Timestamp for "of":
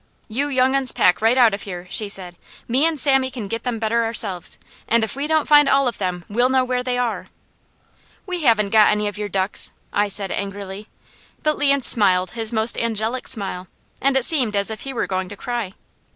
1.53-1.61, 5.87-5.99, 9.07-9.19